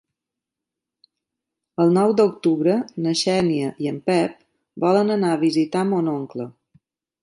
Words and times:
El 1.85 1.93
nou 1.99 2.15
d'octubre 2.21 2.79
na 3.07 3.15
Xènia 3.23 3.71
i 3.87 3.93
en 3.95 4.03
Pep 4.11 4.43
volen 4.89 5.21
anar 5.21 5.35
a 5.37 5.41
visitar 5.49 5.89
mon 5.95 6.15
oncle. 6.21 6.55